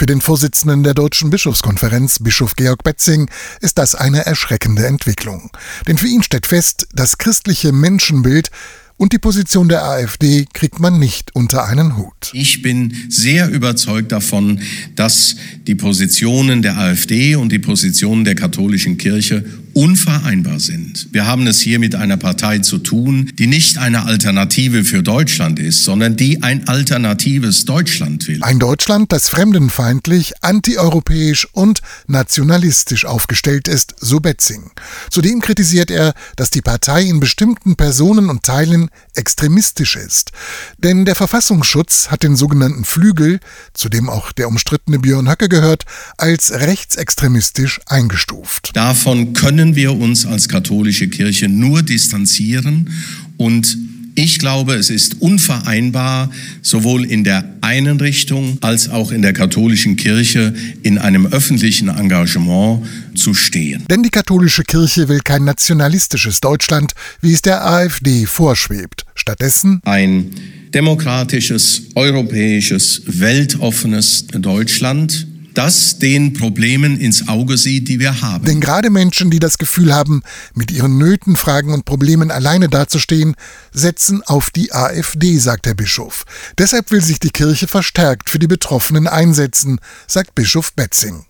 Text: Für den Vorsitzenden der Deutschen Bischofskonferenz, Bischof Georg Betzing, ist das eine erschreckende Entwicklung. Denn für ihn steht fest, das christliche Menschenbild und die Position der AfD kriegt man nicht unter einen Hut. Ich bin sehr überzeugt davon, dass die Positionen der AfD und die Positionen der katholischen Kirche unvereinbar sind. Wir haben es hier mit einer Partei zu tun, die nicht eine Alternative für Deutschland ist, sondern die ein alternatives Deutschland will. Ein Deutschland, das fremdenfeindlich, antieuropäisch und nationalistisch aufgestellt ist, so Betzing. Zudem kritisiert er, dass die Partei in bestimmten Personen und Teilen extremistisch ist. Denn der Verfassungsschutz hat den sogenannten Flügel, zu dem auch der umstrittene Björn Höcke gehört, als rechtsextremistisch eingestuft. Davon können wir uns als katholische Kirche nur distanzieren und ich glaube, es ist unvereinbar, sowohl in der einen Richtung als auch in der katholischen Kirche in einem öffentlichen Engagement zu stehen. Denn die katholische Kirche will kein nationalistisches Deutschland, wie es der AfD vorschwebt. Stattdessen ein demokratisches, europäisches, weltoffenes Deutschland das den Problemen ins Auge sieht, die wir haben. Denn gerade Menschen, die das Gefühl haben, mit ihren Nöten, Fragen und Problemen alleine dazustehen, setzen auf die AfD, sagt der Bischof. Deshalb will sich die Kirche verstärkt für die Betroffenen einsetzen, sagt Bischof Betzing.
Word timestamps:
Für 0.00 0.06
den 0.06 0.22
Vorsitzenden 0.22 0.82
der 0.82 0.94
Deutschen 0.94 1.28
Bischofskonferenz, 1.28 2.20
Bischof 2.20 2.56
Georg 2.56 2.84
Betzing, 2.84 3.28
ist 3.60 3.76
das 3.76 3.94
eine 3.94 4.24
erschreckende 4.24 4.86
Entwicklung. 4.86 5.50
Denn 5.86 5.98
für 5.98 6.06
ihn 6.06 6.22
steht 6.22 6.46
fest, 6.46 6.88
das 6.94 7.18
christliche 7.18 7.70
Menschenbild 7.72 8.48
und 8.96 9.12
die 9.12 9.18
Position 9.18 9.68
der 9.68 9.84
AfD 9.84 10.46
kriegt 10.54 10.80
man 10.80 10.98
nicht 10.98 11.36
unter 11.36 11.66
einen 11.66 11.98
Hut. 11.98 12.30
Ich 12.32 12.62
bin 12.62 12.96
sehr 13.10 13.50
überzeugt 13.50 14.10
davon, 14.10 14.60
dass 14.96 15.36
die 15.66 15.74
Positionen 15.74 16.62
der 16.62 16.78
AfD 16.78 17.34
und 17.34 17.52
die 17.52 17.58
Positionen 17.58 18.24
der 18.24 18.36
katholischen 18.36 18.96
Kirche 18.96 19.44
unvereinbar 19.74 20.60
sind. 20.60 21.08
Wir 21.12 21.26
haben 21.26 21.46
es 21.46 21.60
hier 21.60 21.78
mit 21.78 21.94
einer 21.94 22.16
Partei 22.16 22.58
zu 22.58 22.78
tun, 22.78 23.32
die 23.38 23.46
nicht 23.46 23.78
eine 23.78 24.04
Alternative 24.04 24.84
für 24.84 25.02
Deutschland 25.02 25.58
ist, 25.58 25.84
sondern 25.84 26.16
die 26.16 26.42
ein 26.42 26.68
alternatives 26.68 27.64
Deutschland 27.64 28.26
will. 28.28 28.42
Ein 28.42 28.58
Deutschland, 28.58 29.12
das 29.12 29.28
fremdenfeindlich, 29.28 30.32
antieuropäisch 30.42 31.48
und 31.52 31.80
nationalistisch 32.06 33.04
aufgestellt 33.04 33.68
ist, 33.68 33.94
so 34.00 34.20
Betzing. 34.20 34.70
Zudem 35.10 35.40
kritisiert 35.40 35.90
er, 35.90 36.14
dass 36.36 36.50
die 36.50 36.62
Partei 36.62 37.02
in 37.02 37.20
bestimmten 37.20 37.76
Personen 37.76 38.30
und 38.30 38.42
Teilen 38.42 38.90
extremistisch 39.14 39.96
ist. 39.96 40.32
Denn 40.78 41.04
der 41.04 41.14
Verfassungsschutz 41.14 42.08
hat 42.08 42.22
den 42.22 42.36
sogenannten 42.36 42.84
Flügel, 42.84 43.40
zu 43.74 43.88
dem 43.88 44.08
auch 44.08 44.32
der 44.32 44.48
umstrittene 44.48 44.98
Björn 44.98 45.28
Höcke 45.28 45.48
gehört, 45.48 45.84
als 46.16 46.52
rechtsextremistisch 46.52 47.80
eingestuft. 47.86 48.70
Davon 48.74 49.32
können 49.32 49.59
wir 49.76 49.92
uns 49.92 50.26
als 50.26 50.48
katholische 50.48 51.08
Kirche 51.08 51.48
nur 51.48 51.82
distanzieren 51.82 52.90
und 53.36 53.78
ich 54.14 54.38
glaube, 54.38 54.74
es 54.74 54.90
ist 54.90 55.20
unvereinbar, 55.20 56.30
sowohl 56.62 57.04
in 57.04 57.24
der 57.24 57.44
einen 57.60 58.00
Richtung 58.00 58.58
als 58.60 58.88
auch 58.88 59.12
in 59.12 59.22
der 59.22 59.32
katholischen 59.32 59.96
Kirche 59.96 60.52
in 60.82 60.98
einem 60.98 61.26
öffentlichen 61.26 61.88
Engagement 61.88 62.84
zu 63.14 63.34
stehen. 63.34 63.84
Denn 63.88 64.02
die 64.02 64.10
katholische 64.10 64.62
Kirche 64.64 65.08
will 65.08 65.20
kein 65.20 65.44
nationalistisches 65.44 66.40
Deutschland, 66.40 66.92
wie 67.22 67.32
es 67.32 67.40
der 67.40 67.64
AfD 67.64 68.26
vorschwebt. 68.26 69.06
Stattdessen 69.14 69.80
ein 69.84 70.30
demokratisches, 70.74 71.82
europäisches, 71.94 73.02
weltoffenes 73.06 74.26
Deutschland 74.26 75.26
das 75.54 75.98
den 75.98 76.32
Problemen 76.32 76.98
ins 76.98 77.28
Auge 77.28 77.56
sieht, 77.56 77.88
die 77.88 77.98
wir 78.00 78.22
haben. 78.22 78.44
Denn 78.44 78.60
gerade 78.60 78.90
Menschen, 78.90 79.30
die 79.30 79.38
das 79.38 79.58
Gefühl 79.58 79.94
haben, 79.94 80.22
mit 80.54 80.70
ihren 80.70 80.98
Nöten, 80.98 81.36
Fragen 81.36 81.72
und 81.72 81.84
Problemen 81.84 82.30
alleine 82.30 82.68
dazustehen, 82.68 83.34
setzen 83.72 84.22
auf 84.22 84.50
die 84.50 84.72
AfD, 84.72 85.38
sagt 85.38 85.66
der 85.66 85.74
Bischof. 85.74 86.24
Deshalb 86.58 86.90
will 86.90 87.02
sich 87.02 87.20
die 87.20 87.30
Kirche 87.30 87.68
verstärkt 87.68 88.30
für 88.30 88.38
die 88.38 88.46
Betroffenen 88.46 89.06
einsetzen, 89.06 89.80
sagt 90.06 90.34
Bischof 90.34 90.72
Betzing. 90.74 91.24